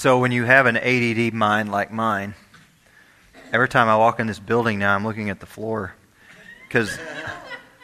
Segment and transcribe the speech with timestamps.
[0.00, 2.34] So when you have an ADD mind like mine,
[3.52, 5.94] every time I walk in this building now, I'm looking at the floor
[6.66, 6.98] because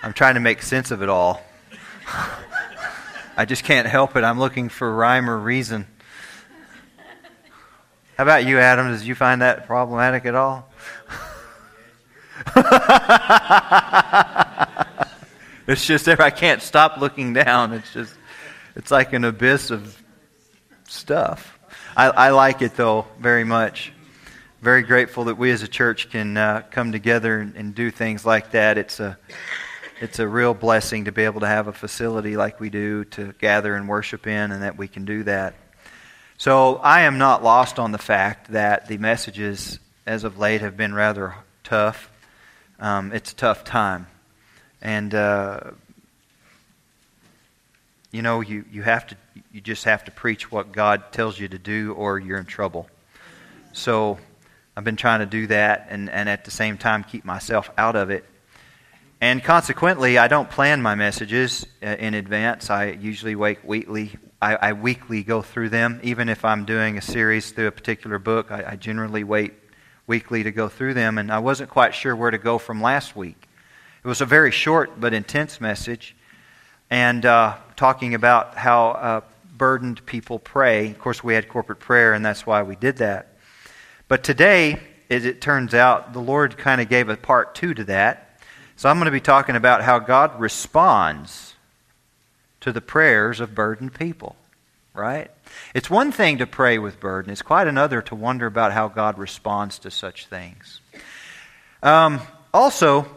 [0.03, 1.42] I'm trying to make sense of it all.
[3.37, 4.24] I just can't help it.
[4.24, 5.87] I'm looking for rhyme or reason.
[8.17, 8.90] How about you, Adam?
[8.90, 10.71] Did you find that problematic at all?
[15.67, 17.74] it's just I can't stop looking down.
[17.74, 18.14] It's just
[18.74, 20.02] it's like an abyss of
[20.88, 21.55] stuff.
[21.97, 23.91] I, I like it though very much.
[24.61, 28.27] Very grateful that we as a church can uh, come together and, and do things
[28.27, 28.77] like that.
[28.77, 29.16] It's a
[30.03, 33.33] it's a real blessing to be able to have a facility like we do to
[33.41, 35.55] gather and worship in, and that we can do that.
[36.37, 40.77] So I am not lost on the fact that the messages as of late have
[40.77, 41.34] been rather
[41.65, 42.11] tough.
[42.78, 44.06] Um, it's a tough time.
[44.83, 45.61] And, uh,
[48.16, 49.16] you know, you, you, have to,
[49.52, 52.89] you just have to preach what God tells you to do or you're in trouble.
[53.75, 54.19] So
[54.75, 57.94] I've been trying to do that and, and at the same time keep myself out
[57.94, 58.25] of it.
[59.20, 62.70] And consequently, I don't plan my messages uh, in advance.
[62.70, 66.00] I usually wait weekly, I, I, weekly go through them.
[66.03, 69.53] Even if I'm doing a series through a particular book, I, I, generally wait
[70.06, 71.19] weekly to go through them.
[71.19, 73.47] And I wasn't quite sure where to go from last week.
[74.03, 76.17] It was a very short but intense message,
[76.89, 79.20] and uh, talking about how uh,
[79.56, 80.91] burdened people pray.
[80.91, 83.28] Of course, we had corporate prayer, and that's why we did that.
[84.08, 87.84] But today, as it turns out, the Lord kind of gave a part two to
[87.84, 88.41] that.
[88.77, 91.54] So I'm going to be talking about how God responds
[92.60, 94.36] to the prayers of burdened people,
[94.92, 95.30] right?
[95.74, 99.19] It's one thing to pray with burden, it's quite another to wonder about how God
[99.19, 100.80] responds to such things.
[101.82, 102.20] Um,
[102.52, 103.16] also,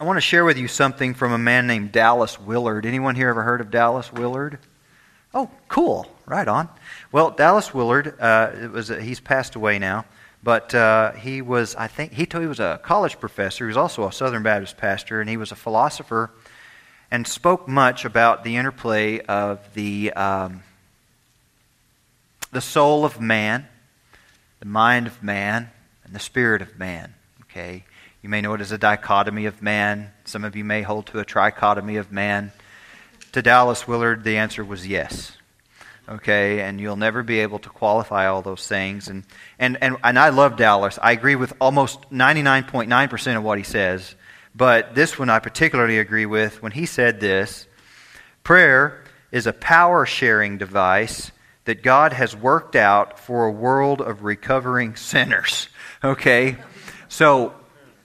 [0.00, 2.86] I want to share with you something from a man named Dallas Willard.
[2.86, 4.60] Anyone here ever heard of Dallas Willard?
[5.34, 6.06] Oh, cool.
[6.24, 6.68] Right on.
[7.10, 10.04] Well, Dallas Willard, uh, it was a, he's passed away now,
[10.40, 13.64] but uh, he was, I think, he, he was a college professor.
[13.64, 16.30] He was also a Southern Baptist pastor, and he was a philosopher
[17.10, 20.62] and spoke much about the interplay of the, um,
[22.52, 23.66] the soul of man,
[24.60, 25.70] the mind of man,
[26.04, 27.14] and the spirit of man.
[27.42, 27.82] Okay?
[28.22, 30.10] You may know it as a dichotomy of man.
[30.24, 32.52] Some of you may hold to a trichotomy of man.
[33.32, 35.32] To Dallas Willard, the answer was yes.
[36.08, 39.08] Okay, and you'll never be able to qualify all those things.
[39.08, 39.24] And,
[39.58, 40.98] and, and, and I love Dallas.
[41.00, 44.14] I agree with almost 99.9% of what he says.
[44.54, 47.66] But this one I particularly agree with when he said this
[48.42, 51.30] Prayer is a power sharing device
[51.66, 55.68] that God has worked out for a world of recovering sinners.
[56.04, 56.56] Okay?
[57.08, 57.54] So,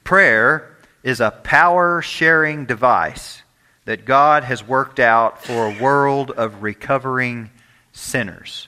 [0.04, 3.42] prayer is a power sharing device
[3.86, 7.52] that God has worked out for a world of recovering
[7.92, 8.68] sinners.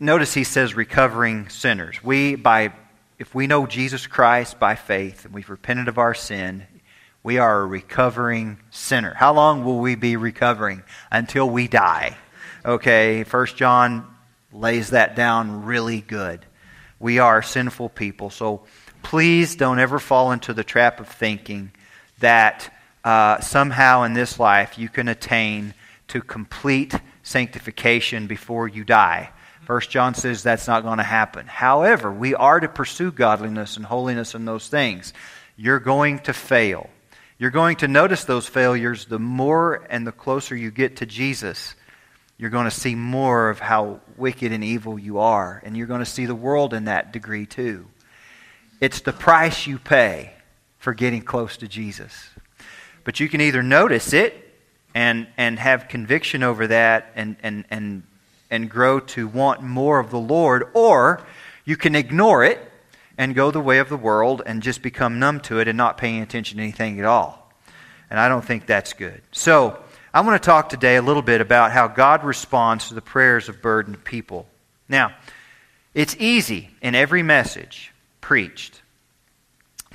[0.00, 2.02] Notice he says recovering sinners.
[2.02, 2.72] We, by
[3.18, 6.64] if we know Jesus Christ by faith and we've repented of our sin,
[7.22, 9.12] we are a recovering sinner.
[9.12, 10.84] How long will we be recovering?
[11.10, 12.16] Until we die.
[12.64, 14.06] Okay, First John
[14.52, 16.46] lays that down really good.
[17.00, 18.62] We are sinful people, so
[19.02, 21.72] please don't ever fall into the trap of thinking
[22.20, 22.72] that
[23.04, 25.74] uh, somehow in this life you can attain
[26.08, 29.30] to complete sanctification before you die.
[29.62, 31.46] First John says that's not going to happen.
[31.46, 35.12] However, we are to pursue godliness and holiness and those things.
[35.56, 36.88] You're going to fail.
[37.38, 41.74] You're going to notice those failures the more and the closer you get to Jesus.
[42.38, 46.00] You're going to see more of how wicked and evil you are, and you're going
[46.00, 47.86] to see the world in that degree too.
[48.80, 50.32] It's the price you pay
[50.78, 52.30] for getting close to Jesus.
[53.04, 54.54] But you can either notice it
[54.94, 58.02] and, and have conviction over that and, and, and,
[58.50, 61.24] and grow to want more of the Lord, or
[61.64, 62.60] you can ignore it
[63.16, 65.98] and go the way of the world and just become numb to it and not
[65.98, 67.52] paying attention to anything at all.
[68.10, 69.20] And I don't think that's good.
[69.32, 69.78] So,
[70.14, 73.50] I want to talk today a little bit about how God responds to the prayers
[73.50, 74.46] of burdened people.
[74.88, 75.14] Now,
[75.92, 77.92] it's easy in every message
[78.28, 78.82] preached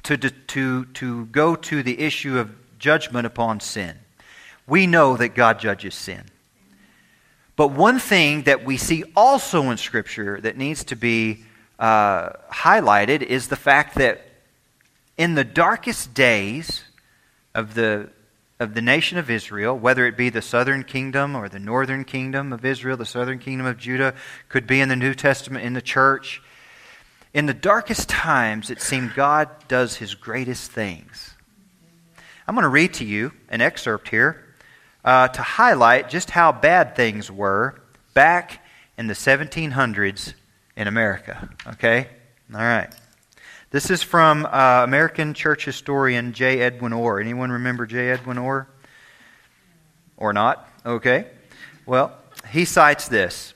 [0.02, 2.50] to, to, to go to the issue of
[2.80, 3.98] judgment upon sin
[4.68, 6.24] we know that God judges sin.
[7.56, 11.44] But one thing that we see also in Scripture that needs to be
[11.78, 14.26] uh, highlighted is the fact that
[15.18, 16.84] in the darkest days
[17.54, 18.10] of the,
[18.60, 22.52] of the nation of Israel, whether it be the southern kingdom or the northern kingdom
[22.52, 24.16] of Israel, the southern kingdom of Judah,
[24.50, 26.42] could be in the New Testament, in the church,
[27.34, 31.34] in the darkest times, it seemed God does his greatest things.
[32.48, 34.44] I'm going to read to you an excerpt here
[35.04, 37.82] uh, to highlight just how bad things were
[38.14, 38.64] back
[38.98, 40.34] in the 1700s
[40.76, 41.50] in America.
[41.68, 42.08] Okay?
[42.54, 42.94] All right.
[43.72, 46.60] This is from uh, American church historian J.
[46.60, 47.20] Edwin Orr.
[47.20, 48.12] Anyone remember J.
[48.12, 48.68] Edwin Orr?
[50.18, 50.70] Or not?
[50.86, 51.26] Okay.
[51.88, 52.16] Well,
[52.52, 53.56] he cites this.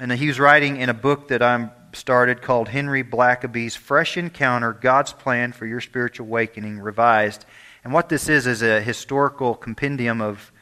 [0.00, 4.72] And he was writing in a book that I'm started called Henry Blackaby's Fresh Encounter
[4.72, 7.46] God's Plan for Your Spiritual Awakening Revised.
[7.84, 10.52] And what this is is a historical compendium of,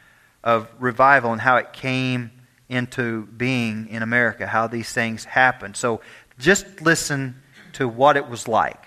[0.43, 2.31] of revival and how it came
[2.69, 5.75] into being in America, how these things happened.
[5.75, 6.01] So
[6.37, 7.41] just listen
[7.73, 8.85] to what it was like.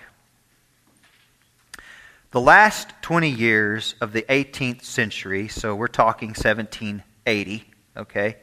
[2.31, 7.63] The last 20 years of the 18th century, so we're talking 1780,
[7.95, 8.35] okay,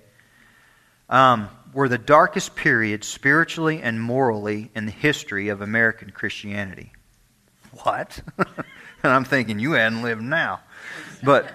[1.08, 6.92] um, were the darkest period spiritually and morally in the history of American Christianity.
[7.82, 8.22] What?
[8.38, 10.60] and I'm thinking, you hadn't lived now.
[11.22, 11.50] But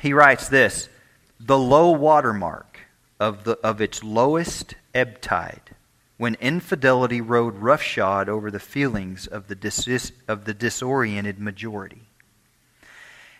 [0.00, 0.88] he writes this
[1.38, 2.80] the low water mark
[3.18, 5.74] of, the, of its lowest ebb tide
[6.18, 12.02] when infidelity rode roughshod over the feelings of the, dis- of the disoriented majority.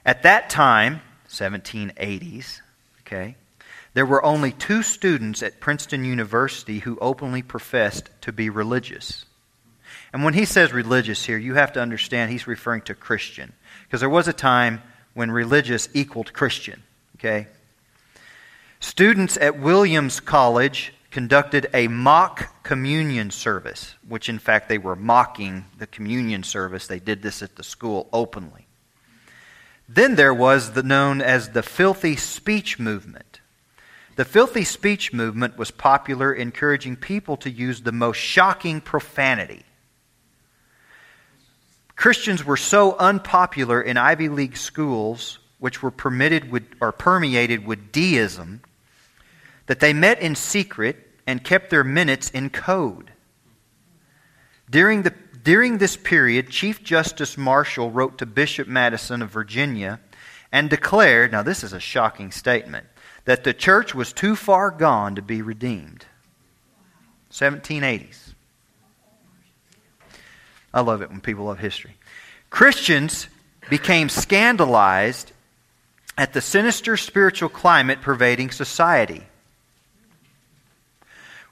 [0.07, 2.61] At that time, 1780s,
[3.01, 3.37] okay,
[3.93, 9.25] there were only two students at Princeton University who openly professed to be religious.
[10.13, 13.53] And when he says religious here, you have to understand he's referring to Christian.
[13.85, 14.83] Because there was a time
[15.15, 16.83] when religious equaled Christian.
[17.17, 17.49] Okay?
[18.81, 25.65] Students at Williams College conducted a mock communion service, which in fact they were mocking
[25.79, 26.87] the communion service.
[26.87, 28.67] They did this at the school openly.
[29.89, 33.30] Then there was the known as the filthy speech movement.
[34.21, 39.65] The filthy speech movement was popular, encouraging people to use the most shocking profanity.
[41.97, 47.93] Christians were so unpopular in Ivy League schools, which were permitted with, or permeated with
[47.93, 48.61] deism,
[49.65, 53.13] that they met in secret and kept their minutes in code.
[54.69, 59.99] During, the, during this period, Chief Justice Marshall wrote to Bishop Madison of Virginia
[60.53, 62.87] and declared now, this is a shocking statement
[63.25, 66.05] that the church was too far gone to be redeemed.
[67.31, 68.35] 1780s.
[70.73, 71.97] I love it when people love history.
[72.49, 73.29] Christians
[73.69, 75.33] became scandalized
[76.19, 79.23] at the sinister spiritual climate pervading society.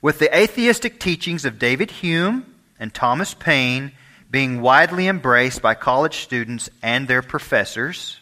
[0.00, 3.92] With the atheistic teachings of David Hume and Thomas Paine
[4.30, 8.20] being widely embraced by college students and their professors,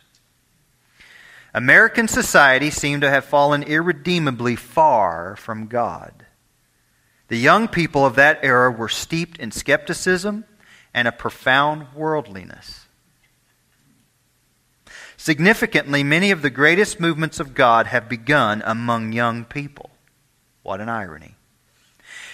[1.56, 6.26] American society seemed to have fallen irredeemably far from God.
[7.29, 10.44] The young people of that era were steeped in skepticism
[10.93, 12.87] and a profound worldliness.
[15.17, 19.88] Significantly, many of the greatest movements of God have begun among young people.
[20.62, 21.37] What an irony.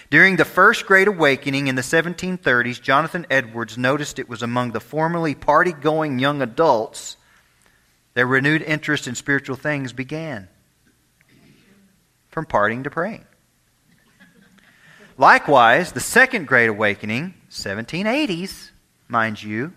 [0.09, 4.81] During the First Great Awakening in the 1730s, Jonathan Edwards noticed it was among the
[4.81, 7.15] formerly party going young adults
[8.13, 10.47] that renewed interest in spiritual things began.
[12.29, 13.25] From parting to praying.
[15.17, 18.71] Likewise, the Second Great Awakening, 1780s,
[19.07, 19.73] mind you,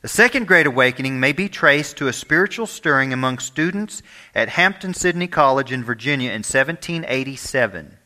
[0.00, 4.02] the Second Great Awakening may be traced to a spiritual stirring among students
[4.34, 7.98] at Hampden-Sydney College in Virginia in 1787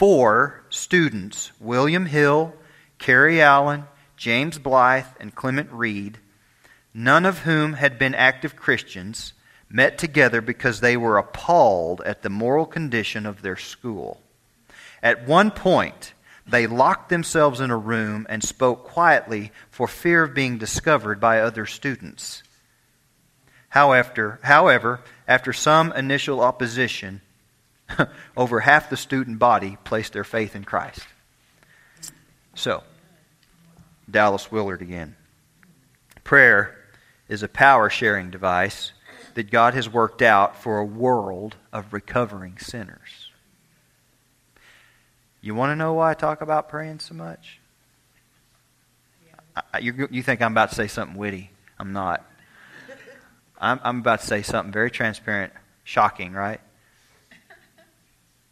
[0.00, 2.54] four students William Hill,
[2.96, 3.84] Cary Allen,
[4.16, 6.16] James Blythe, and Clement Read,
[6.94, 9.32] none of whom had been active Christians,
[9.68, 14.20] met together because they were appalled at the moral condition of their school.
[15.02, 16.12] At one point,
[16.46, 21.40] they locked themselves in a room and spoke quietly for fear of being discovered by
[21.40, 22.42] other students.
[23.68, 27.20] However, however after some initial opposition,
[28.36, 31.06] over half the student body placed their faith in Christ.
[32.54, 32.82] So,
[34.10, 35.14] Dallas Willard again.
[36.24, 36.79] Prayer
[37.30, 38.92] is a power sharing device
[39.34, 43.30] that God has worked out for a world of recovering sinners.
[45.40, 47.60] You want to know why I talk about praying so much?
[49.72, 51.50] I, you, you think I'm about to say something witty.
[51.78, 52.28] I'm not.
[53.58, 56.60] I'm, I'm about to say something very transparent, shocking, right?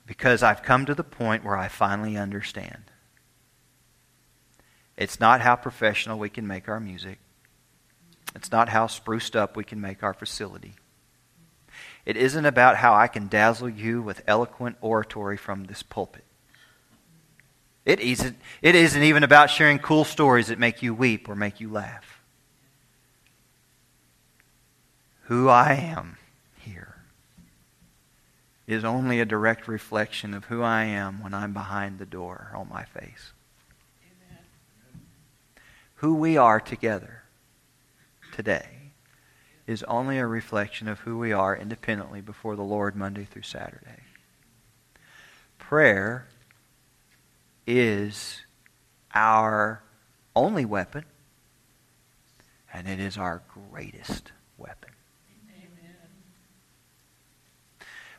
[0.08, 2.84] because I've come to the point where I finally understand.
[4.96, 7.18] It's not how professional we can make our music.
[8.34, 10.74] It's not how spruced up we can make our facility.
[12.04, 16.24] It isn't about how I can dazzle you with eloquent oratory from this pulpit.
[17.84, 21.60] It isn't, it isn't even about sharing cool stories that make you weep or make
[21.60, 22.22] you laugh.
[25.24, 26.16] Who I am
[26.56, 26.96] here
[28.66, 32.68] is only a direct reflection of who I am when I'm behind the door on
[32.68, 33.32] my face.
[34.02, 34.44] Amen.
[35.96, 37.24] Who we are together
[38.38, 38.92] today
[39.66, 44.04] is only a reflection of who we are independently before the Lord Monday through Saturday.
[45.58, 46.28] Prayer
[47.66, 48.42] is
[49.12, 49.82] our
[50.36, 51.04] only weapon,
[52.72, 53.42] and it is our
[53.72, 54.92] greatest weapon.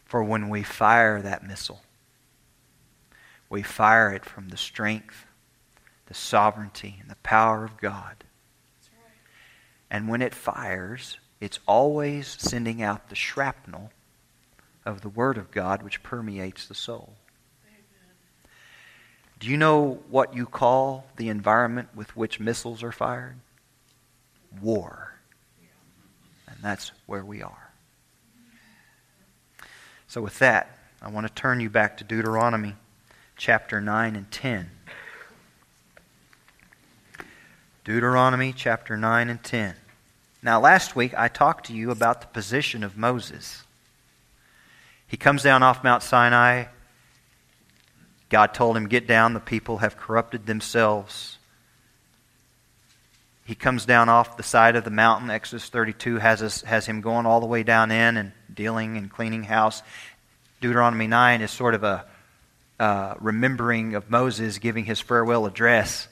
[0.03, 1.81] For when we fire that missile,
[3.49, 5.25] we fire it from the strength,
[6.07, 8.25] the sovereignty, and the power of God.
[9.91, 13.91] And when it fires, it's always sending out the shrapnel
[14.85, 17.13] of the Word of God which permeates the soul.
[17.65, 18.51] Amen.
[19.39, 23.37] Do you know what you call the environment with which missiles are fired?
[24.61, 25.13] War.
[26.47, 27.69] And that's where we are.
[30.07, 32.75] So, with that, I want to turn you back to Deuteronomy
[33.37, 34.69] chapter 9 and 10.
[37.85, 39.73] Deuteronomy chapter 9 and 10.
[40.43, 43.63] Now, last week I talked to you about the position of Moses.
[45.07, 46.65] He comes down off Mount Sinai.
[48.29, 51.37] God told him, Get down, the people have corrupted themselves.
[53.45, 55.31] He comes down off the side of the mountain.
[55.31, 59.09] Exodus 32 has, us, has him going all the way down in and dealing and
[59.09, 59.81] cleaning house.
[60.61, 62.05] Deuteronomy 9 is sort of a
[62.79, 66.07] uh, remembering of Moses giving his farewell address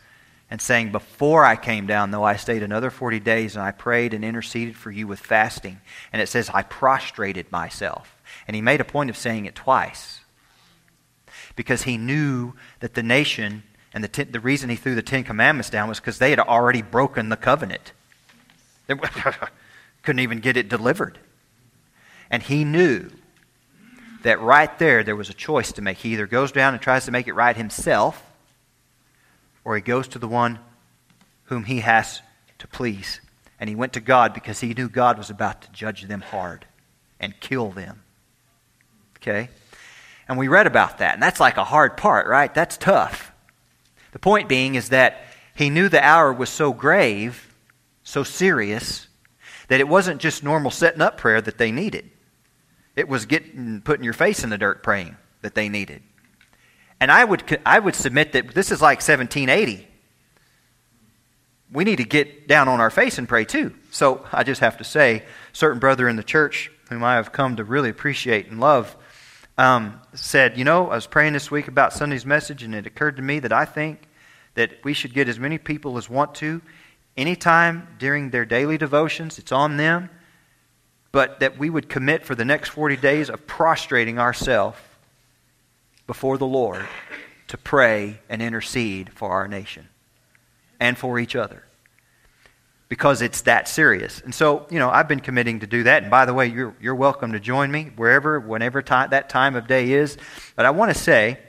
[0.50, 4.14] and saying, Before I came down, though, I stayed another 40 days and I prayed
[4.14, 5.82] and interceded for you with fasting.
[6.14, 8.18] And it says, I prostrated myself.
[8.48, 10.22] And he made a point of saying it twice
[11.56, 13.64] because he knew that the nation
[13.94, 16.40] and the, ten, the reason he threw the Ten Commandments down was because they had
[16.40, 17.94] already broken the covenant.
[18.86, 18.96] They
[20.04, 21.18] couldn't even get it delivered.
[22.30, 23.10] And he knew
[24.24, 25.98] that right there, there was a choice to make.
[25.98, 28.24] He either goes down and tries to make it right himself,
[29.68, 30.60] or he goes to the one
[31.44, 32.22] whom he has
[32.58, 33.20] to please.
[33.60, 36.66] And he went to God because he knew God was about to judge them hard
[37.20, 38.02] and kill them.
[39.18, 39.50] Okay?
[40.26, 41.16] And we read about that.
[41.16, 42.54] And that's like a hard part, right?
[42.54, 43.34] That's tough.
[44.14, 47.54] The point being is that he knew the hour was so grave,
[48.06, 49.10] so serious,
[49.68, 52.10] that it wasn't just normal setting up prayer that they needed.
[52.96, 56.04] It was getting putting your face in the dirt praying that they needed.
[57.00, 59.88] And I would I would submit that this is like 1780.
[61.72, 63.76] We need to get down on our face and pray too.
[63.92, 67.58] So I just have to say, certain brother in the church whom I have come
[67.58, 68.96] to really appreciate and love
[69.58, 73.18] um, said, You know, I was praying this week about Sunday's message, and it occurred
[73.18, 74.08] to me that I think
[74.54, 76.62] that we should get as many people as want to,
[77.16, 80.10] anytime during their daily devotions, it's on them,
[81.12, 84.78] but that we would commit for the next 40 days of prostrating ourselves
[86.08, 86.86] before the Lord
[87.48, 89.88] to pray and intercede for our nation
[90.80, 91.64] and for each other
[92.90, 94.22] because it's that serious.
[94.22, 96.04] And so, you know, I've been committing to do that.
[96.04, 99.68] And by the way, you're, you're welcome to join me wherever, whenever that time of
[99.68, 100.18] day is.
[100.56, 101.40] But I want to say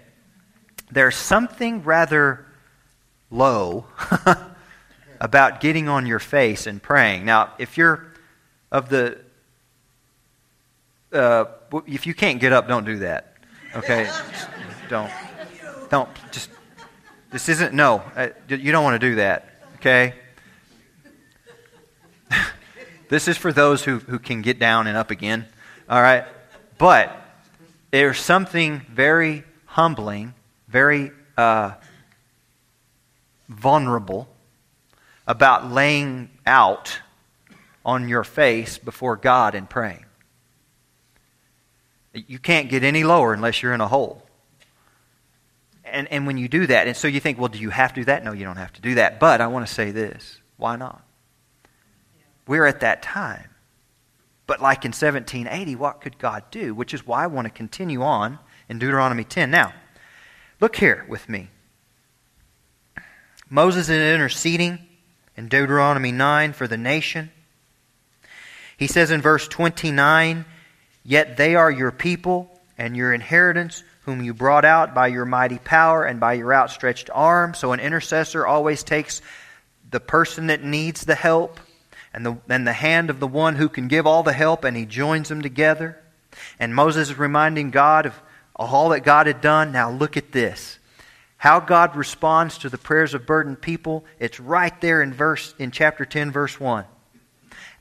[0.90, 2.44] there's something rather
[3.30, 3.86] low
[5.20, 7.24] about getting on your face and praying.
[7.24, 8.12] Now, if you're
[8.72, 9.18] of the,
[11.12, 11.44] uh,
[11.86, 13.27] if you can't get up, don't do that.
[13.76, 14.10] Okay?
[14.88, 15.10] don't.
[15.90, 16.08] Don't.
[16.32, 16.50] Just,
[17.30, 19.62] this isn't, no, uh, you don't want to do that.
[19.76, 20.14] Okay?
[23.08, 25.46] This is for those who, who can get down and up again.
[25.88, 26.26] All right?
[26.76, 27.10] But
[27.90, 30.34] there's something very humbling,
[30.68, 31.72] very uh,
[33.48, 34.28] vulnerable
[35.26, 37.00] about laying out
[37.84, 40.04] on your face before God and praying.
[42.26, 44.22] You can't get any lower unless you're in a hole.
[45.84, 48.00] And, and when you do that, and so you think, well, do you have to
[48.00, 48.24] do that?
[48.24, 49.18] No, you don't have to do that.
[49.20, 51.02] But I want to say this why not?
[52.46, 53.50] We're at that time.
[54.46, 56.74] But like in 1780, what could God do?
[56.74, 59.50] Which is why I want to continue on in Deuteronomy 10.
[59.50, 59.74] Now,
[60.60, 61.50] look here with me.
[63.50, 64.78] Moses is interceding
[65.36, 67.30] in Deuteronomy 9 for the nation.
[68.76, 70.44] He says in verse 29
[71.08, 75.56] Yet they are your people and your inheritance, whom you brought out by your mighty
[75.56, 77.54] power and by your outstretched arm.
[77.54, 79.22] So an intercessor always takes
[79.90, 81.60] the person that needs the help
[82.12, 84.76] and the, and the hand of the one who can give all the help, and
[84.76, 85.98] he joins them together.
[86.58, 88.20] And Moses is reminding God of
[88.54, 89.72] all that God had done.
[89.72, 90.78] Now look at this.
[91.38, 95.70] How God responds to the prayers of burdened people, it's right there in verse in
[95.70, 96.84] chapter 10 verse 1.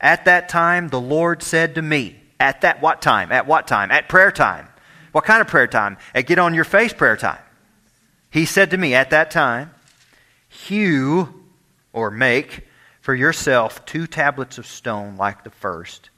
[0.00, 3.32] At that time the Lord said to me, at that what time?
[3.32, 3.90] At what time?
[3.90, 4.68] At prayer time.
[5.12, 5.96] What kind of prayer time?
[6.14, 7.40] At get on your face prayer time.
[8.30, 9.72] He said to me at that time,
[10.48, 11.44] Hew
[11.92, 12.66] or make
[13.00, 16.10] for yourself two tablets of stone like the first,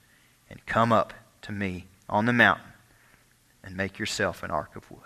[0.49, 2.67] and come up to me on the mountain
[3.63, 5.01] and make yourself an ark of wood.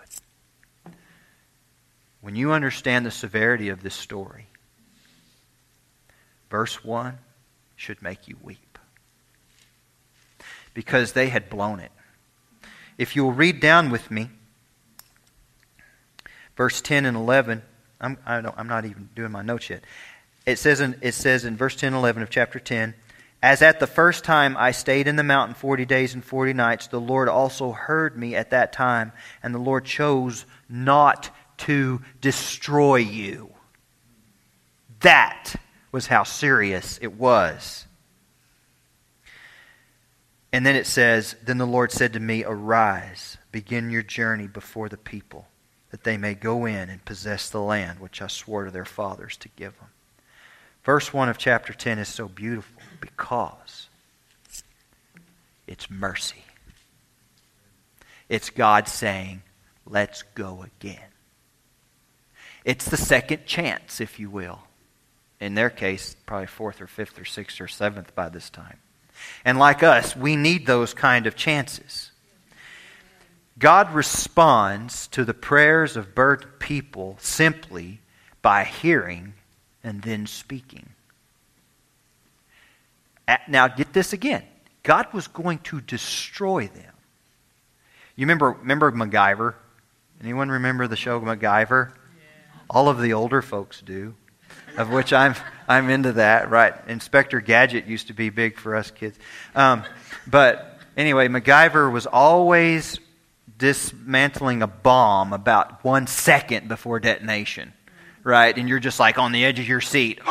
[2.21, 4.47] When you understand the severity of this story,
[6.49, 7.19] verse 1
[7.75, 8.64] should make you weep.
[10.75, 11.91] Because they had blown it.
[12.99, 14.29] If you'll read down with me,
[16.55, 17.63] verse 10 and 11,
[17.99, 19.83] I'm, I am not even doing my notes yet.
[20.45, 22.93] It says, in, it says in verse 10 and 11 of chapter 10,
[23.41, 26.87] As at the first time I stayed in the mountain 40 days and 40 nights,
[26.87, 32.97] the Lord also heard me at that time, and the Lord chose not to destroy
[32.97, 33.49] you.
[35.01, 35.55] That
[35.91, 37.85] was how serious it was.
[40.55, 44.87] And then it says, Then the Lord said to me, Arise, begin your journey before
[44.87, 45.49] the people,
[45.91, 49.35] that they may go in and possess the land which I swore to their fathers
[49.35, 49.89] to give them.
[50.85, 53.89] Verse 1 of chapter 10 is so beautiful because
[55.67, 56.45] it's mercy.
[58.29, 59.41] It's God saying,
[59.85, 61.09] Let's go again.
[62.63, 64.59] It's the second chance, if you will.
[65.41, 68.77] In their case, probably fourth or fifth or sixth or seventh by this time.
[69.43, 72.11] And like us, we need those kind of chances.
[73.57, 78.01] God responds to the prayers of burdened people simply
[78.41, 79.33] by hearing
[79.83, 80.89] and then speaking.
[83.47, 84.43] Now, get this again.
[84.83, 86.93] God was going to destroy them.
[88.15, 89.55] You remember, remember MacGyver?
[90.21, 91.89] Anyone remember the show MacGyver?
[91.89, 92.61] Yeah.
[92.69, 94.15] All of the older folks do
[94.77, 95.35] of which I'm,
[95.67, 96.73] I'm into that, right?
[96.87, 99.17] Inspector Gadget used to be big for us kids.
[99.55, 99.83] Um,
[100.27, 102.99] but anyway, MacGyver was always
[103.57, 107.73] dismantling a bomb about one second before detonation,
[108.23, 108.55] right?
[108.55, 110.19] And you're just like on the edge of your seat.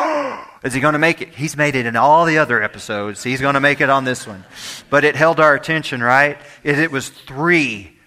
[0.64, 1.29] Is he going to make it?
[1.29, 3.23] He's made it in all the other episodes.
[3.23, 4.44] He's going to make it on this one.
[4.88, 6.38] But it held our attention, right?
[6.62, 7.99] It was three,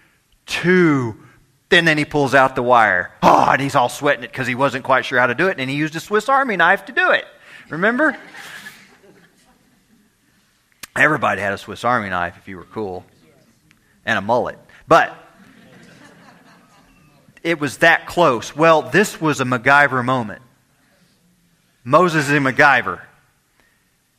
[0.44, 1.16] two,
[1.68, 3.12] then, then he pulls out the wire.
[3.22, 5.60] Oh, and he's all sweating it because he wasn't quite sure how to do it,
[5.60, 7.26] and he used a Swiss Army knife to do it.
[7.68, 8.16] Remember?
[10.96, 13.04] Everybody had a Swiss Army knife if you were cool,
[14.06, 14.58] and a mullet.
[14.86, 15.14] But
[17.42, 18.56] it was that close.
[18.56, 20.42] Well, this was a MacGyver moment.
[21.84, 23.00] Moses and MacGyver.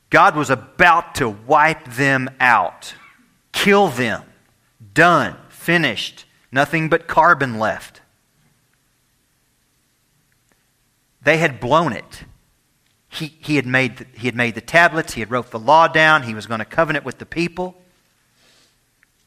[0.08, 2.94] God was about to wipe them out,
[3.52, 4.22] kill them.
[4.94, 6.24] Done, finished.
[6.52, 8.00] Nothing but carbon left.
[11.22, 12.24] They had blown it.
[13.08, 15.88] He, he, had made the, he had made the tablets, he had wrote the law
[15.88, 17.76] down, he was going to covenant with the people.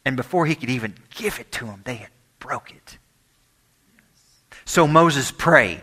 [0.06, 2.10] And before he could even give it to them, they had
[2.40, 2.98] broke it.
[4.66, 5.82] So Moses prayed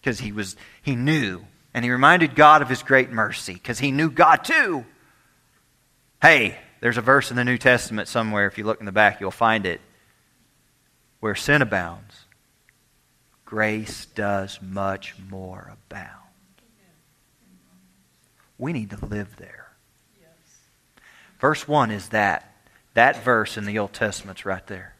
[0.00, 3.90] because he was he knew and he reminded God of his great mercy because he
[3.90, 4.84] knew God too.
[6.20, 9.20] Hey, there's a verse in the New Testament somewhere if you look in the back
[9.20, 9.80] you'll find it
[11.24, 12.26] where sin abounds,
[13.46, 16.10] grace does much more abound.
[18.58, 19.72] We need to live there.
[21.40, 22.54] Verse 1 is that.
[22.92, 24.96] That verse in the Old Testament's right there.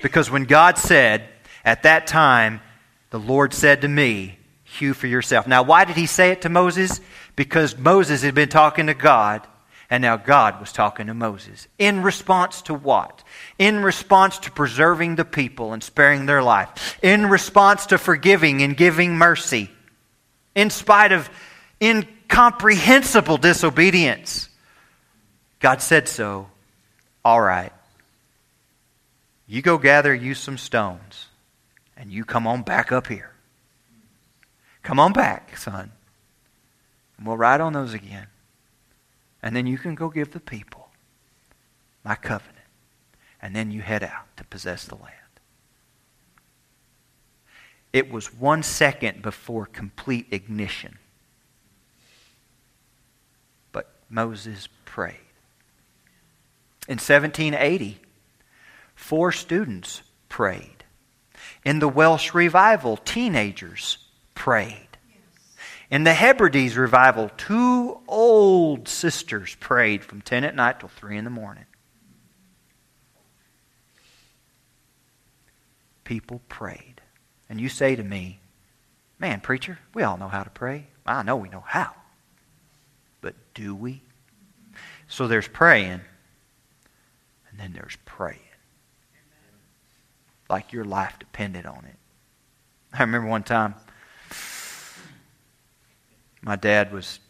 [0.00, 1.28] Because when God said,
[1.62, 2.62] at that time,
[3.10, 5.46] the Lord said to me, hew for yourself.
[5.46, 7.02] Now, why did he say it to Moses?
[7.36, 9.46] Because Moses had been talking to God
[9.90, 11.66] and now God was talking to Moses.
[11.78, 13.22] In response to what?
[13.58, 16.98] In response to preserving the people and sparing their life.
[17.02, 19.70] In response to forgiving and giving mercy.
[20.54, 21.30] In spite of
[21.80, 24.50] incomprehensible disobedience.
[25.58, 26.48] God said so.
[27.24, 27.72] All right.
[29.46, 31.26] You go gather you some stones
[31.96, 33.32] and you come on back up here.
[34.82, 35.92] Come on back, son.
[37.16, 38.26] And we'll ride on those again.
[39.42, 40.88] And then you can go give the people
[42.04, 42.56] my covenant.
[43.40, 45.14] And then you head out to possess the land.
[47.92, 50.98] It was one second before complete ignition.
[53.72, 55.14] But Moses prayed.
[56.88, 57.98] In 1780,
[58.94, 60.84] four students prayed.
[61.64, 63.98] In the Welsh revival, teenagers
[64.34, 64.87] prayed.
[65.90, 71.24] In the Hebrides revival, two old sisters prayed from 10 at night till 3 in
[71.24, 71.64] the morning.
[76.04, 77.00] People prayed.
[77.48, 78.40] And you say to me,
[79.18, 80.86] Man, preacher, we all know how to pray.
[81.04, 81.92] I know we know how.
[83.20, 84.02] But do we?
[85.08, 86.00] So there's praying,
[87.50, 88.38] and then there's praying.
[90.48, 91.96] like your life depended on it.
[92.92, 93.74] I remember one time
[96.42, 97.20] my dad was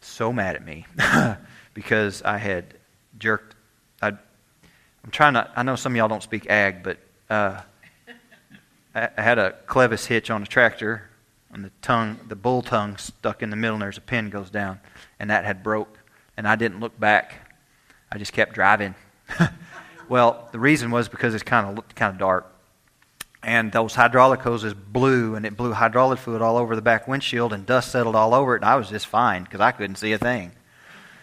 [0.00, 0.86] so mad at me
[1.74, 2.74] because I had
[3.18, 3.54] jerked.
[4.02, 4.18] i am
[5.10, 7.60] trying to, I know some of y'all don't speak ag, but uh,
[8.94, 11.08] I, I had a clevis hitch on a tractor,
[11.52, 14.50] and the tongue, the bull tongue stuck in the middle, and there's a pin goes
[14.50, 14.80] down,
[15.18, 15.98] and that had broke,
[16.36, 17.54] and I didn't look back.
[18.10, 18.94] I just kept driving.
[20.08, 22.49] well, the reason was because it's kind of kind of dark,
[23.42, 27.52] and those hydraulic hoses blew, and it blew hydraulic fluid all over the back windshield,
[27.52, 30.12] and dust settled all over it, and I was just fine because I couldn't see
[30.12, 30.52] a thing.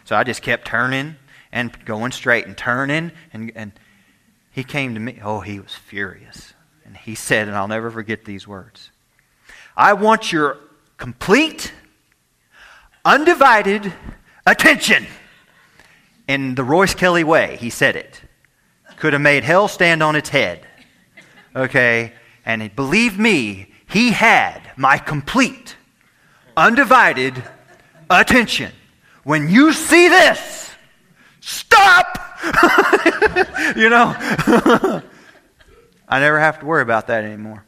[0.06, 1.16] So I just kept turning
[1.52, 3.72] and going straight and turning, and, and
[4.52, 5.20] he came to me.
[5.24, 6.54] Oh, he was furious.
[6.86, 8.92] And he said, and I'll never forget these words
[9.76, 10.58] I want your
[10.98, 11.72] complete,
[13.06, 13.94] undivided
[14.46, 15.06] attention.
[16.28, 18.22] In the Royce Kelly way, he said it.
[18.98, 20.66] Could have made hell stand on its head.
[21.58, 22.14] Okay?
[22.46, 25.76] And believe me, he had my complete,
[26.56, 27.44] undivided
[28.10, 28.72] attention.
[29.24, 30.72] When you see this,
[31.42, 32.20] stop!
[33.76, 34.16] you know?
[36.08, 37.66] I never have to worry about that anymore.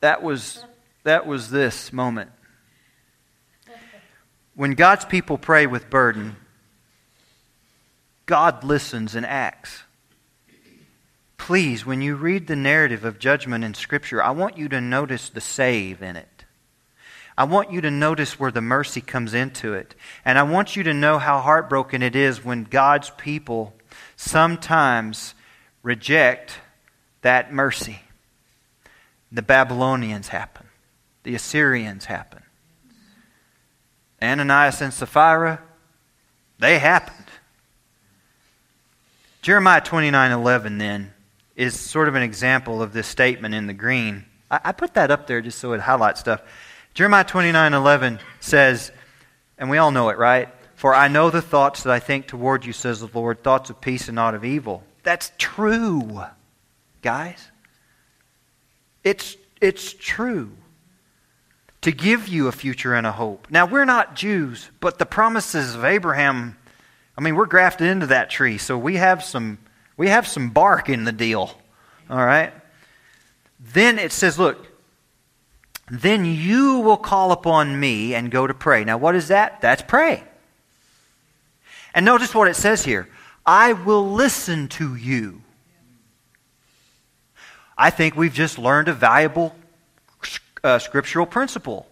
[0.00, 0.62] That was,
[1.02, 2.30] that was this moment.
[4.54, 6.36] When God's people pray with burden,
[8.26, 9.82] God listens and acts.
[11.36, 15.28] Please, when you read the narrative of judgment in Scripture, I want you to notice
[15.28, 16.44] the save in it.
[17.36, 19.94] I want you to notice where the mercy comes into it.
[20.24, 23.74] And I want you to know how heartbroken it is when God's people
[24.16, 25.34] sometimes
[25.82, 26.60] reject
[27.22, 28.00] that mercy.
[29.32, 30.66] The Babylonians happen,
[31.24, 32.42] the Assyrians happen.
[34.22, 35.60] Ananias and Sapphira,
[36.58, 37.23] they happened.
[39.44, 41.12] Jeremiah 29:11 then
[41.54, 44.24] is sort of an example of this statement in the green.
[44.50, 46.40] I, I put that up there just so it highlights stuff.
[46.94, 48.90] Jeremiah 29:11 says,
[49.58, 50.48] and we all know it, right?
[50.76, 53.82] For I know the thoughts that I think toward you, says the Lord, thoughts of
[53.82, 54.82] peace and not of evil.
[55.02, 56.22] That's true,
[57.02, 57.50] guys.
[59.02, 60.52] It's, it's true.
[61.82, 63.48] To give you a future and a hope.
[63.50, 66.56] Now, we're not Jews, but the promises of Abraham
[67.16, 69.58] I mean, we're grafted into that tree, so we have some
[69.96, 71.56] we have some bark in the deal.
[72.10, 72.52] All right?
[73.60, 74.66] Then it says, look,
[75.90, 78.84] then you will call upon me and go to pray.
[78.84, 79.60] Now, what is that?
[79.60, 80.24] That's pray.
[81.94, 83.08] And notice what it says here
[83.46, 85.42] I will listen to you.
[87.76, 89.54] I think we've just learned a valuable
[90.62, 91.86] uh, scriptural principle.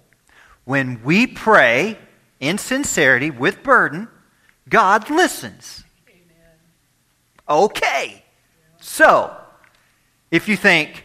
[0.65, 1.99] When we pray
[2.39, 4.09] in sincerity with burden,
[4.73, 5.85] God listens.
[6.09, 6.57] Amen.
[7.47, 8.25] Okay.
[8.81, 9.37] So,
[10.31, 11.05] if you think,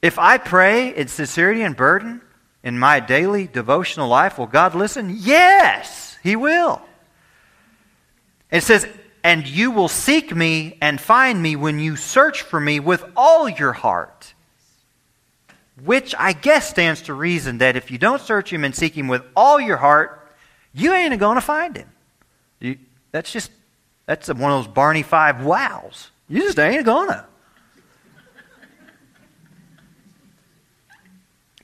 [0.00, 2.22] if I pray in sincerity and burden
[2.62, 5.12] in my daily devotional life, will God listen?
[5.18, 6.80] Yes, He will.
[8.48, 8.86] It says,
[9.24, 13.48] and you will seek me and find me when you search for me with all
[13.48, 14.34] your heart.
[15.84, 19.08] Which I guess stands to reason that if you don't search him and seek him
[19.08, 20.32] with all your heart,
[20.72, 21.90] you ain't going to find him.
[22.60, 22.78] You,
[23.12, 23.50] that's just,
[24.06, 26.10] that's one of those Barney Fife wows.
[26.28, 27.26] You just ain't gonna.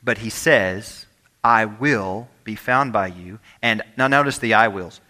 [0.04, 1.06] but he says,
[1.42, 3.38] I will be found by you.
[3.62, 5.00] And now notice the I wills.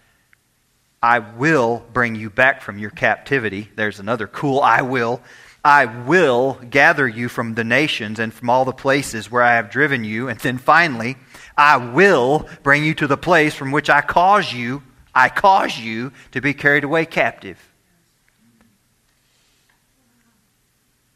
[1.03, 3.69] I will bring you back from your captivity.
[3.75, 5.21] There's another cool I will.
[5.63, 9.69] I will gather you from the nations and from all the places where I have
[9.69, 10.29] driven you.
[10.29, 11.17] And then finally,
[11.57, 14.81] I will bring you to the place from which I cause you
[15.15, 17.57] I cause you to be carried away captive.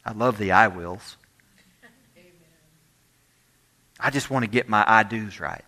[0.04, 1.16] I love the I wills.
[4.00, 5.64] I just want to get my I do's right.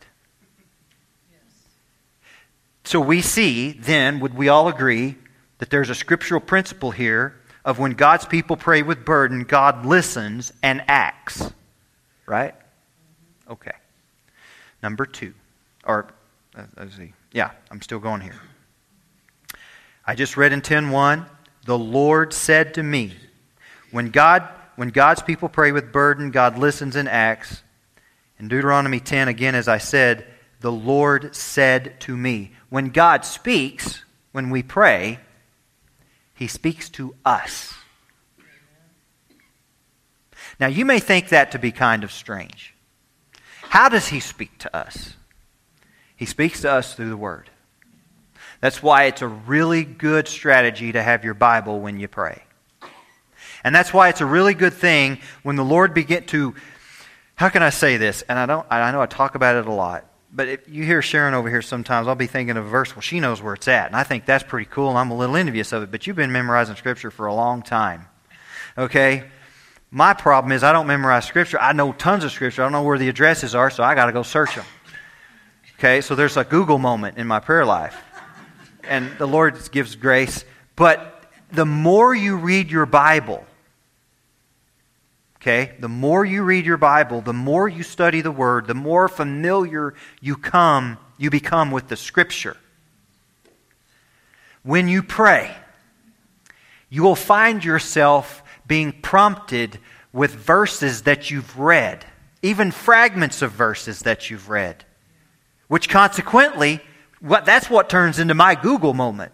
[2.84, 5.16] So we see, then, would we all agree
[5.58, 10.52] that there's a scriptural principle here of when God's people pray with burden, God listens
[10.62, 11.52] and acts.
[12.26, 12.54] Right?
[13.48, 13.72] Okay.
[14.82, 15.34] Number two.
[15.84, 16.08] Or,
[16.76, 17.12] let's see.
[17.32, 18.40] Yeah, I'm still going here.
[20.04, 21.26] I just read in 10:1,
[21.64, 23.14] the Lord said to me,
[23.90, 27.62] when God when God's people pray with burden, God listens and acts.
[28.38, 30.26] In Deuteronomy 10 again as I said,
[30.60, 32.52] the Lord said to me.
[32.70, 35.18] When God speaks, when we pray,
[36.34, 37.74] he speaks to us.
[40.58, 42.74] Now, you may think that to be kind of strange.
[43.62, 45.14] How does he speak to us?
[46.22, 47.50] He speaks to us through the Word.
[48.60, 52.44] That's why it's a really good strategy to have your Bible when you pray.
[53.64, 56.54] And that's why it's a really good thing when the Lord begin to
[57.34, 58.22] how can I say this?
[58.28, 60.04] And I don't I know I talk about it a lot.
[60.32, 63.02] But if you hear Sharon over here sometimes, I'll be thinking of a verse, well,
[63.02, 63.88] she knows where it's at.
[63.88, 65.90] And I think that's pretty cool, and I'm a little envious of it.
[65.90, 68.06] But you've been memorizing Scripture for a long time.
[68.78, 69.24] Okay?
[69.90, 71.60] My problem is I don't memorize Scripture.
[71.60, 72.62] I know tons of Scripture.
[72.62, 74.64] I don't know where the addresses are, so I got to go search them.
[75.82, 76.00] Okay?
[76.00, 77.96] So there's a Google moment in my prayer life.
[78.84, 80.44] And the Lord gives grace.
[80.76, 83.44] But the more you read your Bible,
[85.42, 85.72] Okay?
[85.80, 89.92] The more you read your Bible, the more you study the Word, the more familiar
[90.20, 92.56] you come, you become with the Scripture.
[94.62, 95.52] When you pray,
[96.90, 99.80] you will find yourself being prompted
[100.12, 102.04] with verses that you've read,
[102.40, 104.84] even fragments of verses that you've read,
[105.72, 106.82] which consequently,
[107.20, 109.32] what, that's what turns into my Google moment.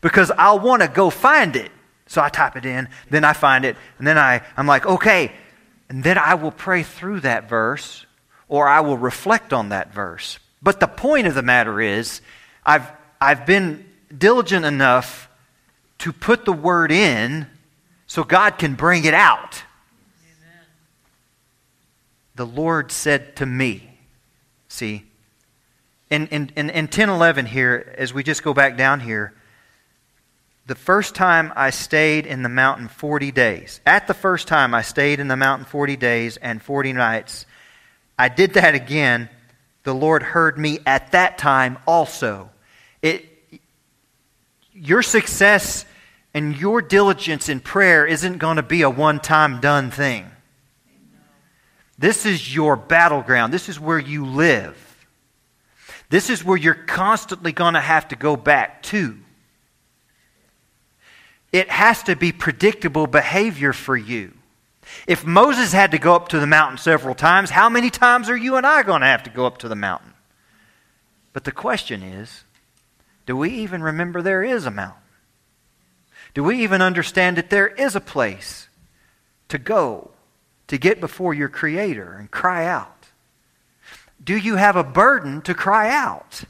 [0.00, 1.70] Because I'll want to go find it.
[2.06, 5.32] So I type it in, then I find it, and then I, I'm like, okay,
[5.90, 8.06] and then I will pray through that verse
[8.48, 10.38] or I will reflect on that verse.
[10.62, 12.22] But the point of the matter is,
[12.64, 13.84] I've, I've been
[14.16, 15.28] diligent enough
[15.98, 17.48] to put the word in
[18.06, 19.62] so God can bring it out.
[20.22, 20.64] Amen.
[22.34, 23.90] The Lord said to me,
[24.68, 25.05] see,
[26.10, 29.34] in, in, in, in 10 11 here, as we just go back down here,
[30.66, 34.82] the first time I stayed in the mountain 40 days, at the first time I
[34.82, 37.46] stayed in the mountain 40 days and 40 nights,
[38.18, 39.28] I did that again.
[39.84, 42.50] The Lord heard me at that time also.
[43.02, 43.24] It,
[44.72, 45.84] your success
[46.34, 50.30] and your diligence in prayer isn't going to be a one time done thing.
[51.98, 53.52] This is your battleground.
[53.52, 54.85] This is where you live.
[56.08, 59.18] This is where you're constantly going to have to go back to
[61.52, 64.32] it has to be predictable behavior for you.
[65.06, 68.36] If Moses had to go up to the mountain several times, how many times are
[68.36, 70.12] you and I going to have to go up to the mountain?
[71.32, 72.44] But the question is
[73.24, 75.02] do we even remember there is a mountain?
[76.34, 78.68] Do we even understand that there is a place
[79.48, 80.10] to go
[80.66, 82.95] to get before your Creator and cry out?
[84.22, 86.42] Do you have a burden to cry out?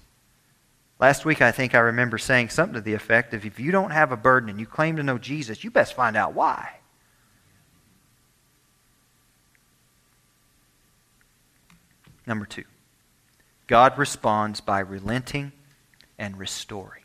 [0.99, 3.91] Last week, I think I remember saying something to the effect of if you don't
[3.91, 6.71] have a burden and you claim to know Jesus, you best find out why.
[12.27, 12.65] Number two,
[13.67, 15.53] God responds by relenting
[16.19, 17.05] and restoring.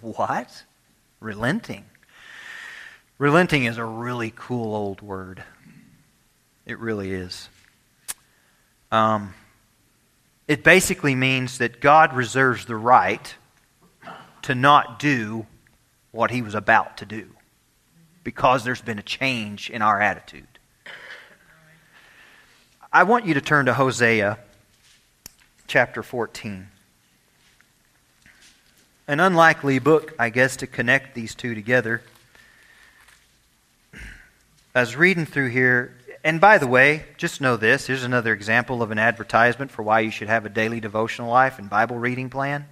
[0.00, 0.64] What?
[1.20, 1.84] Relenting.
[3.18, 5.42] Relenting is a really cool old word.
[6.64, 7.48] It really is.
[8.90, 9.34] Um,
[10.48, 13.34] it basically means that God reserves the right
[14.42, 15.46] to not do
[16.12, 17.28] what he was about to do
[18.22, 20.46] because there's been a change in our attitude.
[22.92, 24.38] I want you to turn to Hosea
[25.66, 26.68] chapter 14.
[29.08, 32.02] An unlikely book, I guess, to connect these two together.
[34.74, 35.95] I was reading through here
[36.26, 40.00] and by the way, just know this here's another example of an advertisement for why
[40.00, 42.66] you should have a daily devotional life and Bible reading plan.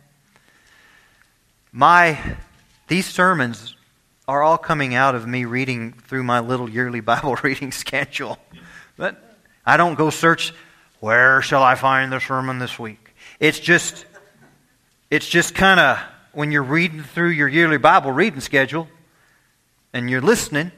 [1.71, 2.19] My,
[2.89, 3.77] these sermons
[4.27, 8.39] are all coming out of me reading through my little yearly Bible reading schedule.
[8.97, 9.23] But
[9.65, 10.53] I don't go search,
[10.99, 13.15] where shall I find the sermon this week?
[13.39, 14.05] It's just,
[15.13, 16.01] it's just kind of
[16.33, 18.89] when you're reading through your yearly Bible reading schedule
[19.93, 20.73] and you're listening,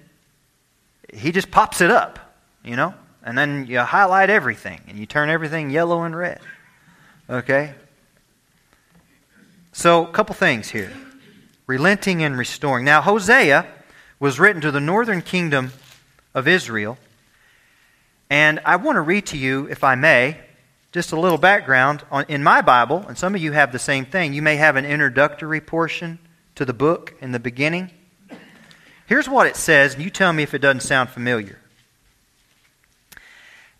[1.14, 2.18] he just pops it up
[2.66, 2.94] you know?
[3.22, 6.40] And then you highlight everything and you turn everything yellow and red.
[7.28, 7.74] Okay?
[9.72, 10.92] So, a couple things here
[11.66, 12.84] relenting and restoring.
[12.84, 13.66] Now, Hosea
[14.20, 15.72] was written to the northern kingdom
[16.34, 16.96] of Israel.
[18.30, 20.38] And I want to read to you, if I may,
[20.92, 22.04] just a little background.
[22.10, 24.76] On, in my Bible, and some of you have the same thing, you may have
[24.76, 26.18] an introductory portion
[26.54, 27.90] to the book in the beginning.
[29.06, 31.58] Here's what it says, and you tell me if it doesn't sound familiar.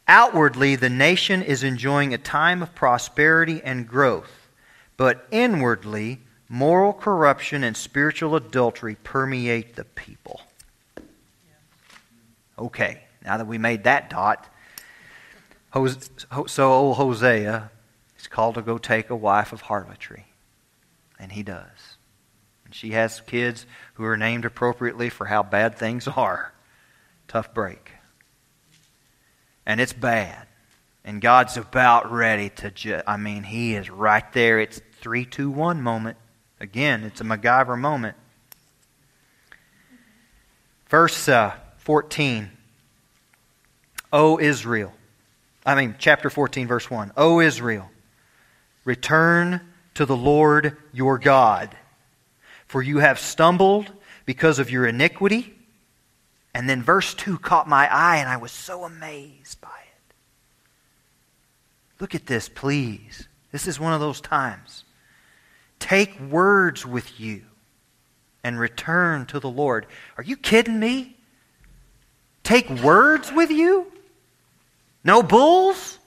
[0.09, 4.49] Outwardly, the nation is enjoying a time of prosperity and growth,
[4.97, 10.41] but inwardly, moral corruption and spiritual adultery permeate the people.
[12.57, 14.49] Okay, now that we made that dot,
[15.75, 17.71] so old Hosea
[18.19, 20.27] is called to go take a wife of harlotry.
[21.19, 21.97] And he does.
[22.65, 26.53] And she has kids who are named appropriately for how bad things are.
[27.27, 27.86] Tough break
[29.67, 30.47] and it's bad.
[31.05, 34.59] And God's about ready to I mean, He is right there.
[34.61, 36.17] It's 3 2 1 moment.
[36.61, 38.17] Again, it's a MacGyver moment.
[40.89, 42.51] Verse uh, 14.
[44.13, 44.93] O Israel.
[45.65, 47.13] I mean, chapter 14, verse 1.
[47.17, 47.91] O Israel,
[48.85, 49.61] return
[49.95, 51.77] to the Lord your God,
[52.67, 53.93] for you have stumbled
[54.25, 55.56] because of your iniquity.
[56.57, 60.15] And then verse 2 caught my eye, and I was so amazed by it.
[62.01, 63.29] Look at this, please.
[63.53, 64.85] This is one of those times.
[65.79, 67.43] Take words with you
[68.43, 69.85] and return to the Lord.
[70.17, 71.19] Are you kidding me?
[72.43, 73.93] Take words with you?
[75.05, 75.99] No bulls?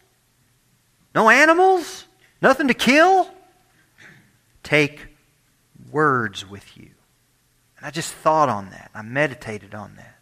[1.14, 2.06] No animals?
[2.42, 3.30] Nothing to kill?
[4.64, 5.10] Take
[5.92, 6.90] words with you.
[7.78, 8.90] And I just thought on that.
[8.96, 10.19] I meditated on that.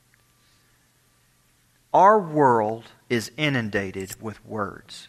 [1.98, 5.08] Our world is inundated with words.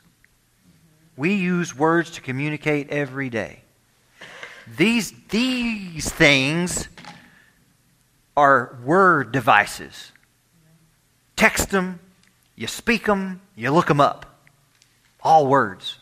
[1.19, 3.61] We use words to communicate every day.
[4.79, 6.89] These, these things
[8.39, 10.13] are word devices.
[11.37, 12.01] Text them,
[12.57, 14.41] you speak them, you look them up.
[15.23, 15.99] All words.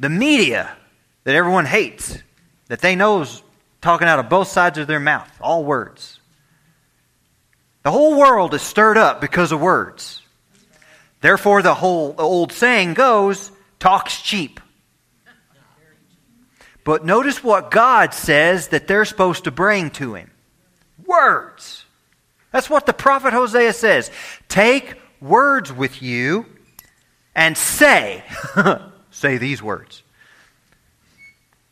[0.00, 0.76] The media
[1.22, 2.18] that everyone hates,
[2.66, 3.44] that they know is
[3.80, 6.19] talking out of both sides of their mouth, all words.
[7.82, 10.22] The whole world is stirred up because of words.
[11.20, 14.60] Therefore, the whole old saying goes talk's cheap.
[16.84, 20.30] But notice what God says that they're supposed to bring to Him
[21.06, 21.84] words.
[22.52, 24.10] That's what the prophet Hosea says.
[24.48, 26.46] Take words with you
[27.34, 28.24] and say,
[29.10, 30.02] say these words.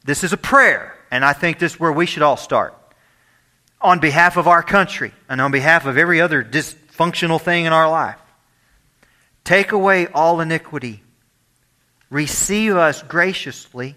[0.05, 2.78] This is a prayer, and I think this is where we should all start.
[3.81, 7.88] On behalf of our country and on behalf of every other dysfunctional thing in our
[7.88, 8.19] life,
[9.45, 11.03] take away all iniquity.
[12.11, 13.95] Receive us graciously,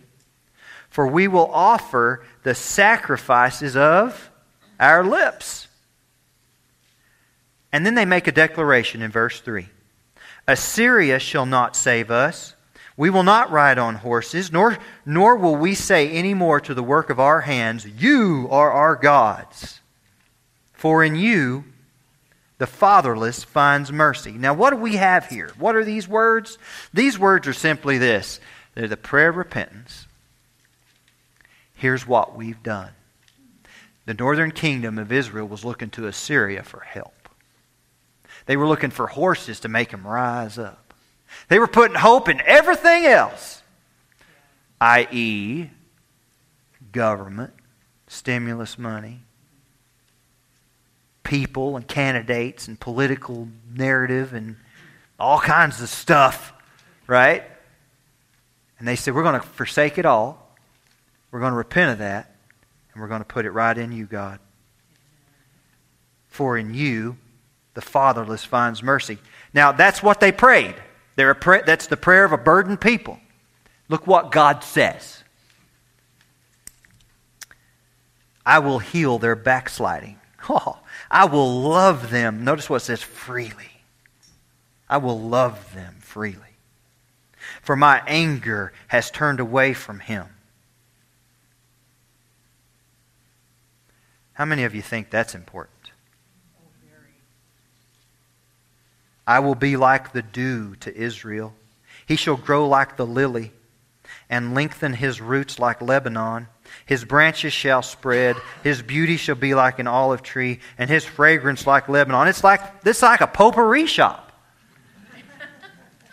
[0.89, 4.29] for we will offer the sacrifices of
[4.79, 5.67] our lips.
[7.71, 9.69] And then they make a declaration in verse 3
[10.47, 12.55] Assyria shall not save us.
[12.97, 16.83] We will not ride on horses, nor, nor will we say any more to the
[16.83, 19.79] work of our hands, You are our gods.
[20.73, 21.65] For in you
[22.57, 24.33] the fatherless finds mercy.
[24.33, 25.51] Now, what do we have here?
[25.57, 26.59] What are these words?
[26.93, 28.39] These words are simply this
[28.75, 30.05] they're the prayer of repentance.
[31.73, 32.91] Here's what we've done.
[34.05, 37.29] The northern kingdom of Israel was looking to Assyria for help.
[38.45, 40.80] They were looking for horses to make them rise up.
[41.47, 43.61] They were putting hope in everything else,
[44.79, 45.69] i.e.,
[46.91, 47.53] government,
[48.07, 49.21] stimulus money,
[51.23, 54.57] people and candidates and political narrative and
[55.19, 56.53] all kinds of stuff,
[57.07, 57.43] right?
[58.79, 60.55] And they said, We're going to forsake it all.
[61.31, 62.35] We're going to repent of that.
[62.93, 64.39] And we're going to put it right in you, God.
[66.27, 67.17] For in you
[67.73, 69.17] the fatherless finds mercy.
[69.53, 70.75] Now, that's what they prayed.
[71.21, 73.19] They're that's the prayer of a burdened people.
[73.89, 75.23] Look what God says
[78.43, 80.17] I will heal their backsliding.
[80.49, 80.79] Oh,
[81.11, 82.43] I will love them.
[82.43, 83.83] Notice what it says freely.
[84.89, 86.57] I will love them freely.
[87.61, 90.25] For my anger has turned away from him.
[94.33, 95.80] How many of you think that's important?
[99.25, 101.53] I will be like the dew to Israel.
[102.07, 103.51] He shall grow like the lily
[104.29, 106.47] and lengthen his roots like Lebanon.
[106.85, 108.35] His branches shall spread.
[108.63, 112.27] His beauty shall be like an olive tree, and his fragrance like Lebanon.
[112.27, 114.31] It's like this like a potpourri shop.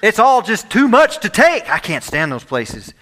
[0.02, 1.68] It's all just too much to take.
[1.70, 2.94] I can't stand those places.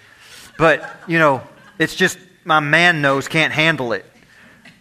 [0.57, 1.43] But, you know,
[1.79, 4.05] it's just my man nose can't handle it.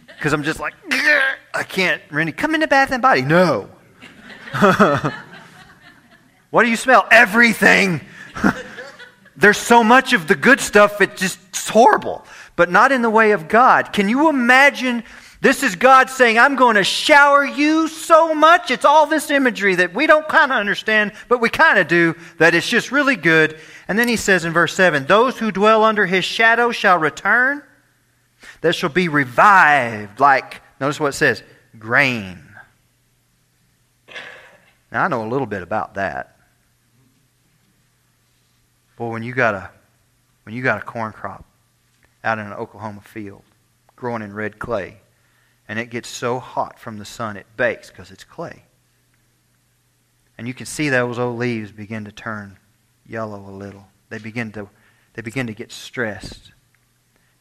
[0.06, 0.72] Because I'm just like,
[1.52, 3.20] I can't, Randy, come in the bath and body.
[3.20, 3.68] No.
[6.50, 7.06] what do you smell?
[7.10, 8.00] Everything.
[9.36, 12.24] There's so much of the good stuff, it just, it's horrible.
[12.56, 13.92] But not in the way of God.
[13.92, 15.04] Can you imagine?
[15.42, 18.70] This is God saying, I'm going to shower you so much.
[18.70, 22.14] It's all this imagery that we don't kind of understand, but we kind of do,
[22.38, 23.58] that it's just really good.
[23.86, 27.62] And then he says in verse 7 Those who dwell under his shadow shall return,
[28.62, 31.42] that shall be revived like, notice what it says,
[31.78, 32.45] grain.
[34.96, 36.38] Now, I know a little bit about that.
[38.96, 39.70] Boy, when you got a
[40.44, 41.44] when you got a corn crop
[42.24, 43.42] out in an Oklahoma field
[43.94, 45.02] growing in red clay,
[45.68, 48.62] and it gets so hot from the sun it bakes because it's clay.
[50.38, 52.56] And you can see those old leaves begin to turn
[53.06, 53.88] yellow a little.
[54.08, 54.70] They begin to
[55.12, 56.52] they begin to get stressed.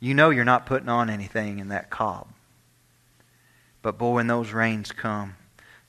[0.01, 2.27] You know you're not putting on anything in that cob.
[3.81, 5.37] But boy, when those rains come,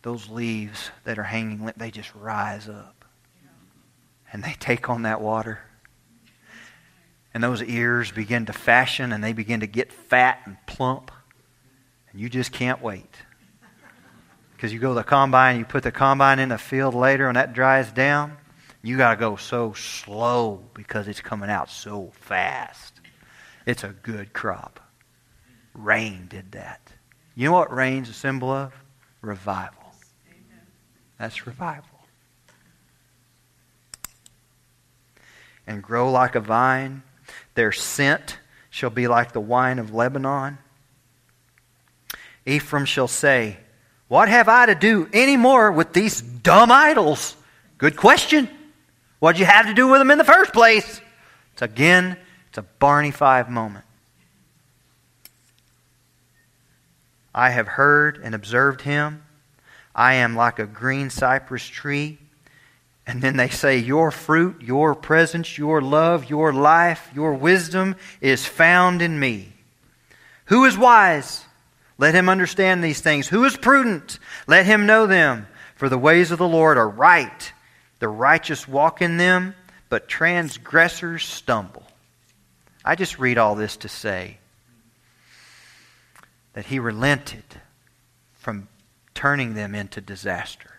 [0.06, 3.04] those leaves that are hanging, limp, they just rise up.
[4.32, 5.58] And they take on that water.
[7.34, 11.10] And those ears begin to fashion and they begin to get fat and plump.
[12.12, 13.16] And you just can't wait.
[14.54, 17.36] Because you go to the combine, you put the combine in the field later, and
[17.36, 18.36] that dries down.
[18.82, 23.00] You got to go so slow because it's coming out so fast.
[23.66, 24.78] It's a good crop.
[25.74, 26.92] Rain did that.
[27.34, 28.72] You know what rain's a symbol of?
[29.20, 29.85] Revival.
[31.18, 31.84] That's revival.
[35.66, 37.02] And grow like a vine.
[37.54, 38.38] Their scent
[38.70, 40.58] shall be like the wine of Lebanon.
[42.44, 43.56] Ephraim shall say,
[44.08, 47.36] What have I to do any more with these dumb idols?
[47.78, 48.48] Good question.
[49.18, 51.00] What did you have to do with them in the first place?
[51.54, 52.16] It's again,
[52.48, 53.84] it's a Barney Fife moment.
[57.34, 59.25] I have heard and observed him.
[59.96, 62.18] I am like a green cypress tree.
[63.06, 68.44] And then they say, Your fruit, your presence, your love, your life, your wisdom is
[68.44, 69.52] found in me.
[70.46, 71.44] Who is wise?
[71.98, 73.26] Let him understand these things.
[73.28, 74.18] Who is prudent?
[74.46, 75.48] Let him know them.
[75.76, 77.52] For the ways of the Lord are right.
[77.98, 79.54] The righteous walk in them,
[79.88, 81.86] but transgressors stumble.
[82.84, 84.38] I just read all this to say
[86.52, 87.44] that he relented
[88.34, 88.68] from
[89.16, 90.70] turning them into disaster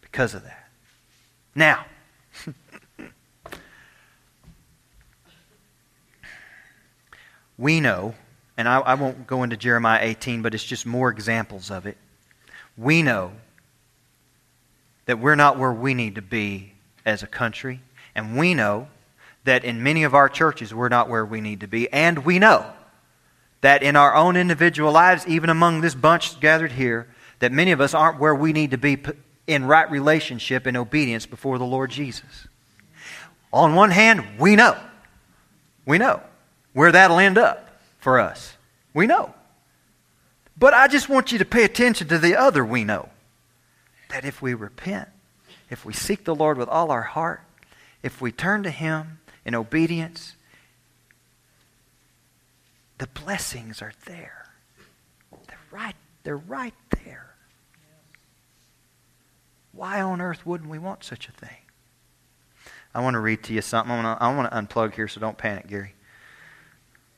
[0.00, 0.68] because of that.
[1.54, 1.86] Now,
[7.56, 8.14] we know
[8.56, 11.96] and I, I won't go into Jeremiah 18, but it's just more examples of it.
[12.76, 13.32] We know
[15.04, 16.72] that we're not where we need to be
[17.04, 17.80] as a country,
[18.14, 18.88] and we know
[19.44, 22.38] that in many of our churches we're not where we need to be, and we
[22.38, 22.72] know
[23.66, 27.08] that in our own individual lives, even among this bunch gathered here,
[27.40, 28.96] that many of us aren't where we need to be
[29.48, 32.46] in right relationship and obedience before the Lord Jesus.
[33.52, 34.78] On one hand, we know.
[35.84, 36.22] We know
[36.74, 38.56] where that'll end up for us.
[38.94, 39.34] We know.
[40.56, 43.08] But I just want you to pay attention to the other we know.
[44.10, 45.08] That if we repent,
[45.70, 47.40] if we seek the Lord with all our heart,
[48.00, 50.35] if we turn to Him in obedience,
[52.98, 54.46] the blessings are there.
[55.46, 56.74] They're right, they're right
[57.04, 57.34] there.
[59.72, 61.58] Why on earth wouldn't we want such a thing?
[62.94, 63.92] I want to read to you something.
[63.94, 65.92] I want to, unplug here, so don't panic, Gary.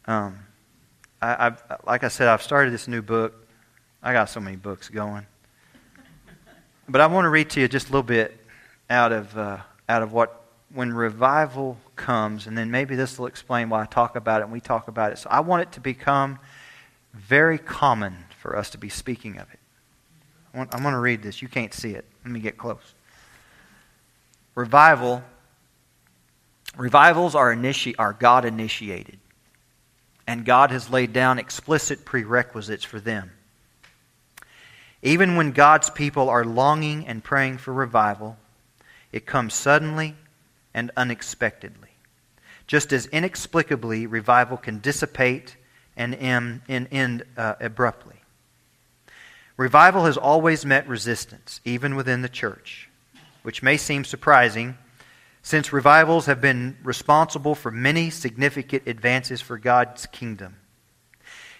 [0.06, 0.40] Um,
[1.22, 3.46] I, I've, like I said, I've started this new book.
[4.02, 5.26] I got so many books going.
[6.88, 8.44] But I want to read to you just a little bit
[8.90, 9.58] out of, uh,
[9.88, 10.37] out of what,
[10.72, 14.52] when revival comes, and then maybe this will explain why I talk about it and
[14.52, 15.18] we talk about it.
[15.18, 16.38] So I want it to become
[17.14, 19.58] very common for us to be speaking of it.
[20.52, 21.40] I want, I'm going to read this.
[21.42, 22.04] You can't see it.
[22.24, 22.94] Let me get close.
[24.54, 25.22] Revival,
[26.76, 29.18] revivals are, initi- are God initiated
[30.28, 33.32] and God has laid down explicit prerequisites for them.
[35.02, 38.36] Even when God's people are longing and praying for revival,
[39.10, 40.16] it comes suddenly
[40.74, 41.90] and unexpectedly.
[42.66, 45.56] Just as inexplicably, revival can dissipate
[45.96, 48.16] and end uh, abruptly.
[49.56, 52.88] Revival has always met resistance, even within the church,
[53.42, 54.78] which may seem surprising
[55.42, 60.56] since revivals have been responsible for many significant advances for God's kingdom.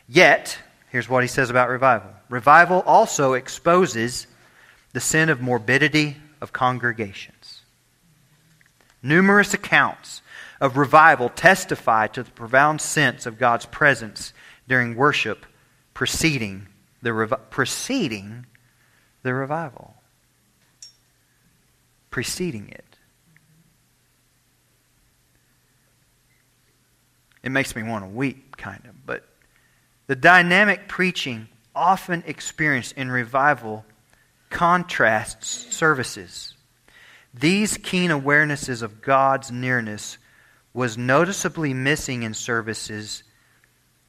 [0.07, 0.59] Yet,
[0.91, 4.27] here's what he says about revival revival also exposes
[4.93, 7.38] the sin of morbidity of congregations.
[9.03, 10.23] Numerous accounts
[10.61, 14.33] of revival testify to the profound sense of God's presence
[14.67, 15.47] during worship
[15.95, 16.69] preceding
[17.03, 18.47] the, revi- preceding
[19.23, 19.95] the revival.
[22.11, 22.89] Preceding it.
[27.49, 29.07] it makes me want to weep, kind of.
[29.07, 29.25] But
[30.07, 33.87] the dynamic preaching often experienced in revival
[34.51, 36.55] contrasts services.
[37.39, 40.19] These keen awarenesses of God's nearness
[40.73, 43.23] was noticeably missing in services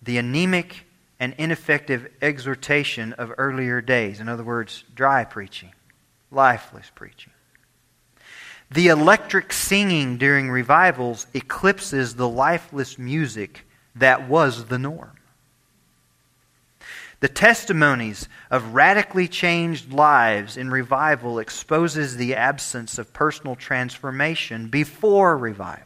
[0.01, 0.85] the anemic
[1.19, 4.19] and ineffective exhortation of earlier days.
[4.19, 5.73] In other words, dry preaching,
[6.31, 7.33] lifeless preaching.
[8.71, 15.18] The electric singing during revivals eclipses the lifeless music that was the norm.
[17.19, 25.37] The testimonies of radically changed lives in revival exposes the absence of personal transformation before
[25.37, 25.83] revival.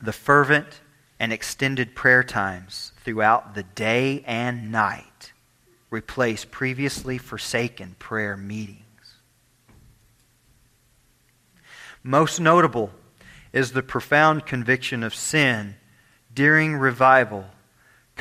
[0.00, 0.80] The fervent
[1.18, 5.32] and extended prayer times throughout the day and night
[5.90, 8.78] replace previously forsaken prayer meetings.
[12.04, 12.90] Most notable
[13.52, 15.76] is the profound conviction of sin
[16.32, 17.46] during revival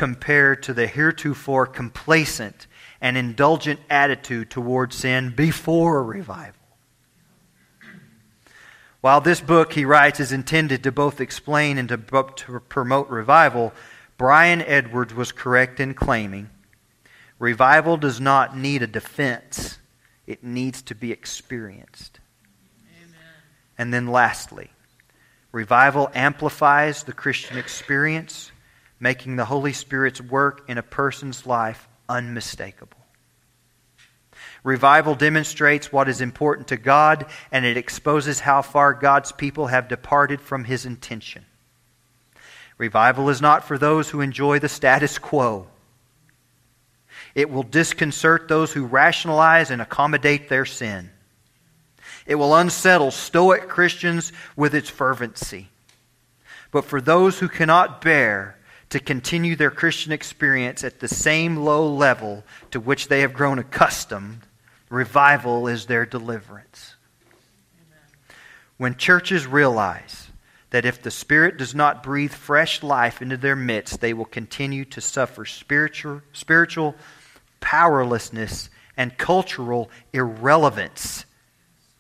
[0.02, 2.66] compared to the heretofore complacent
[3.02, 6.56] and indulgent attitude toward sin before revival.
[9.02, 13.74] While this book, he writes, is intended to both explain and to, to promote revival,
[14.18, 16.50] Brian Edwards was correct in claiming
[17.38, 19.78] revival does not need a defense,
[20.26, 22.20] it needs to be experienced.
[23.04, 23.20] Amen.
[23.78, 24.72] And then, lastly,
[25.52, 28.52] revival amplifies the Christian experience,
[29.02, 33.00] making the Holy Spirit's work in a person's life unmistakable.
[34.64, 39.88] Revival demonstrates what is important to God, and it exposes how far God's people have
[39.88, 41.46] departed from His intention.
[42.78, 45.68] Revival is not for those who enjoy the status quo.
[47.34, 51.10] It will disconcert those who rationalize and accommodate their sin.
[52.28, 55.70] It will unsettle stoic Christians with its fervency.
[56.70, 58.58] But for those who cannot bear
[58.92, 63.58] to continue their Christian experience at the same low level to which they have grown
[63.58, 64.42] accustomed,
[64.90, 66.96] revival is their deliverance.
[68.78, 70.28] When churches realize
[70.72, 74.84] that if the Spirit does not breathe fresh life into their midst, they will continue
[74.86, 76.96] to suffer spiritual, spiritual
[77.62, 81.26] powerlessness and cultural irrelevance,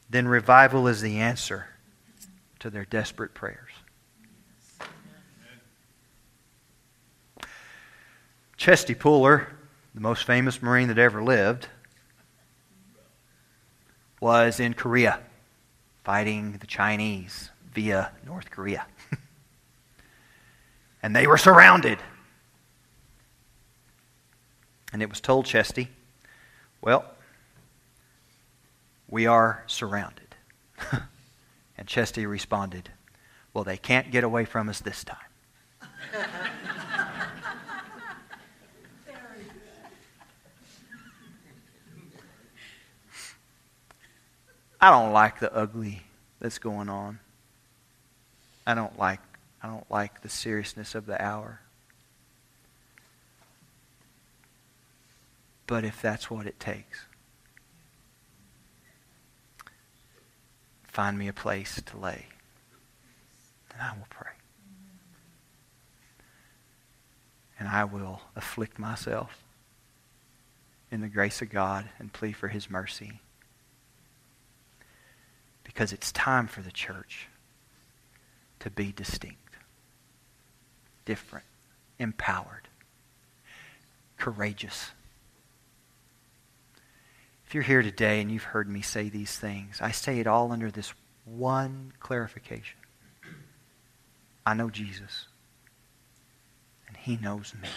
[0.10, 1.68] then revival is the answer
[2.60, 3.72] to their desperate prayers.
[8.62, 9.48] Chesty Puller,
[9.96, 11.68] the most famous Marine that ever lived,
[14.20, 15.20] was in Korea
[16.04, 18.86] fighting the Chinese via North Korea.
[21.02, 21.98] and they were surrounded.
[24.94, 25.90] And it was told Chesty,
[26.82, 27.04] well,
[29.10, 30.36] we are surrounded.
[31.80, 32.92] and Chesty responded,
[33.56, 35.18] well, they can't get away from us this time.
[44.82, 46.02] I don't like the ugly
[46.40, 47.20] that's going on.
[48.66, 49.20] I don't like
[49.62, 51.62] I don't like the seriousness of the hour.
[55.68, 57.06] But if that's what it takes,
[60.84, 62.26] find me a place to lay,
[63.72, 64.32] and I will pray.
[67.60, 69.44] And I will afflict myself
[70.90, 73.22] in the grace of God and plead for his mercy
[75.74, 77.30] because it's time for the church
[78.60, 79.56] to be distinct,
[81.06, 81.46] different,
[81.98, 82.68] empowered,
[84.18, 84.92] courageous.
[87.48, 90.52] If you're here today and you've heard me say these things, I say it all
[90.52, 90.94] under this
[91.24, 92.78] one clarification.
[94.46, 95.28] I know Jesus,
[96.90, 97.70] and he knows me.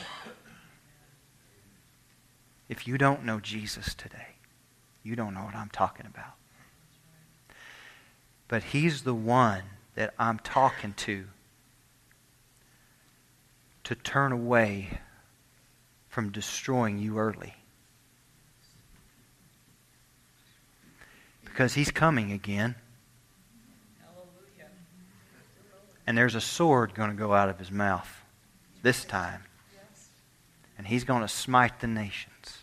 [2.68, 4.34] If you don't know Jesus today,
[5.04, 6.34] you don't know what I'm talking about.
[8.48, 9.62] But He's the one
[9.94, 11.26] that I'm talking to
[13.84, 14.98] to turn away
[16.08, 17.54] from destroying you early.
[21.44, 22.74] Because He's coming again.
[24.00, 24.70] Hallelujah.
[26.06, 28.08] And there's a sword going to go out of His mouth
[28.82, 29.42] this time.
[30.76, 32.58] And He's going to smite the nations.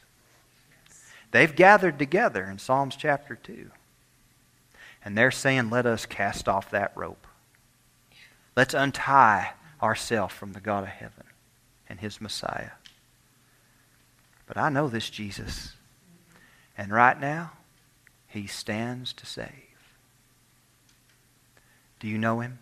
[1.32, 3.71] They've gathered together in Psalms chapter 2.
[5.03, 7.25] And they're saying, let us cast off that rope.
[8.55, 11.23] Let's untie ourselves from the God of heaven
[11.89, 12.71] and his Messiah.
[14.45, 15.73] But I know this Jesus.
[16.77, 17.51] And right now,
[18.27, 19.49] he stands to save.
[21.99, 22.59] Do you know him?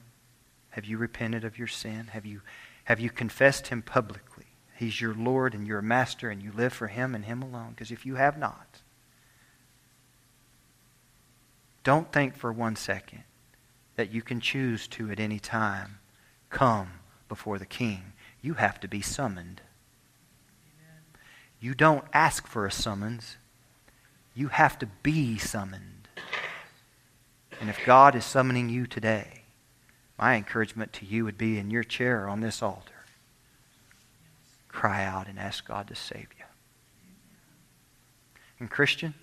[0.72, 2.08] Have you repented of your sin?
[2.12, 2.42] Have you,
[2.86, 4.46] have you confessed him publicly?
[4.76, 7.72] He's your Lord and your master, and you live for him and him alone.
[7.72, 8.82] Because if you have not,
[11.84, 13.24] don't think for one second
[13.96, 16.00] that you can choose to at any time
[16.50, 16.92] come
[17.28, 18.14] before the king.
[18.42, 19.62] You have to be summoned.
[21.60, 23.38] You don't ask for a summons.
[24.34, 26.08] You have to be summoned.
[27.60, 29.44] And if God is summoning you today,
[30.18, 32.94] my encouragement to you would be in your chair on this altar.
[34.70, 36.46] Cry out and ask God to save you.
[38.60, 39.14] And Christian,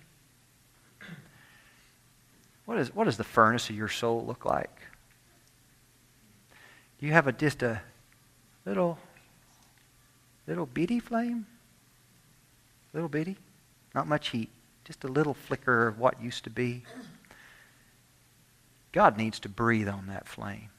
[2.67, 4.81] what, is, what does the furnace of your soul look like?
[6.99, 7.81] Do you have a, just a
[8.65, 8.99] little,
[10.45, 11.45] little bitty flame?
[12.93, 13.37] Little bitty?
[13.95, 14.49] Not much heat.
[14.83, 16.83] Just a little flicker of what used to be.
[18.91, 20.69] God needs to breathe on that flame.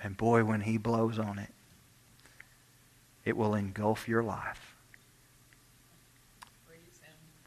[0.00, 1.50] And boy, when He blows on it,
[3.24, 4.76] it will engulf your life.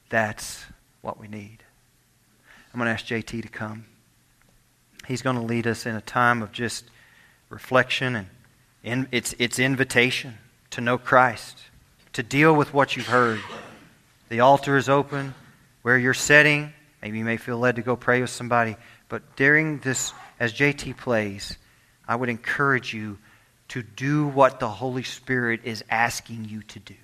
[0.10, 0.66] That's
[1.02, 1.64] what we need.
[2.74, 3.86] I'm going to ask JT to come.
[5.08, 6.86] He's going to lead us in a time of just
[7.50, 8.28] reflection and
[8.84, 10.38] in, it's, it's invitation
[10.72, 11.58] to know Christ,
[12.14, 13.42] to deal with what you've heard.
[14.30, 15.34] The altar is open.
[15.82, 18.76] Where you're sitting, maybe you may feel led to go pray with somebody.
[19.10, 21.58] But during this, as JT plays,
[22.08, 23.18] I would encourage you
[23.70, 26.96] to do what the Holy Spirit is asking you to do.